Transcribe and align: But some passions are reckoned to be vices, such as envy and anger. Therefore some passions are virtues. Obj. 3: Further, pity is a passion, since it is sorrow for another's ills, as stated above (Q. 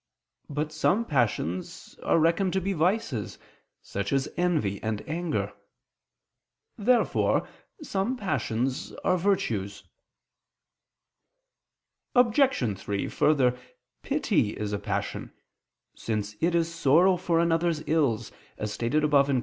But 0.49 0.71
some 0.71 1.05
passions 1.05 1.95
are 2.01 2.17
reckoned 2.17 2.53
to 2.53 2.59
be 2.59 2.73
vices, 2.73 3.37
such 3.83 4.11
as 4.11 4.33
envy 4.35 4.81
and 4.81 5.07
anger. 5.07 5.53
Therefore 6.75 7.47
some 7.83 8.17
passions 8.17 8.93
are 9.03 9.15
virtues. 9.15 9.83
Obj. 12.15 12.79
3: 12.79 13.07
Further, 13.09 13.55
pity 14.01 14.57
is 14.57 14.73
a 14.73 14.79
passion, 14.79 15.33
since 15.95 16.35
it 16.41 16.55
is 16.55 16.73
sorrow 16.73 17.15
for 17.15 17.39
another's 17.39 17.83
ills, 17.85 18.31
as 18.57 18.73
stated 18.73 19.03
above 19.03 19.27
(Q. 19.27 19.39